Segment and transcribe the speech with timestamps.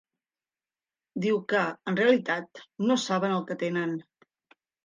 [1.25, 1.61] Diu que,
[1.93, 3.99] en realitat, no saben el que tenen.